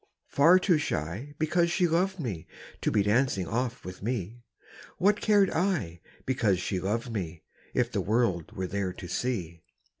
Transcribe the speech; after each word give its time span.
Far 0.25 0.57
too 0.57 0.79
shy, 0.79 1.35
because 1.37 1.69
she 1.69 1.87
loved 1.87 2.19
me, 2.19 2.47
To 2.81 2.89
be 2.89 3.03
dancing 3.03 3.47
oft 3.47 3.85
with 3.85 4.01
me; 4.01 4.41
What 4.97 5.21
cared 5.21 5.51
I, 5.51 6.01
because 6.25 6.59
she 6.59 6.79
loved 6.79 7.11
me, 7.11 7.43
If 7.75 7.91
the 7.91 8.01
world 8.01 8.51
were 8.57 8.65
there 8.65 8.93
to 8.93 9.07
see? 9.07 9.61